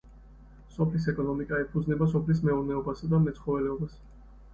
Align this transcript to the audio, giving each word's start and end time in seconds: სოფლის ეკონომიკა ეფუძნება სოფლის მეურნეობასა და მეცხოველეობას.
სოფლის 0.77 1.03
ეკონომიკა 1.11 1.59
ეფუძნება 1.65 2.07
სოფლის 2.13 2.41
მეურნეობასა 2.47 3.11
და 3.13 3.21
მეცხოველეობას. 3.27 3.95